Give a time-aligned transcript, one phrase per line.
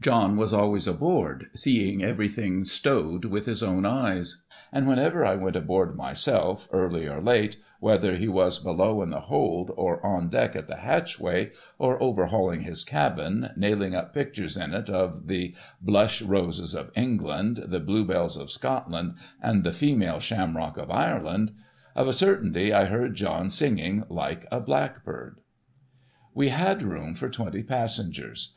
[0.00, 5.54] John was always aboard, seeing everything stowed with his own eyes; and whenever I went
[5.54, 10.56] aboard myself early or late, whether he was below in the hold, or on deck
[10.56, 16.22] at the hatchway, or overhauling his cabin, nailing up pictures in it of the Blush
[16.22, 19.12] Roses of England, the Blue Belles of Scotland,
[19.42, 21.52] and the female Shamrock of Ireland:
[21.94, 25.42] of a certainty I heard John singing like a blackbird.
[26.32, 28.54] We had room for twenty passengers.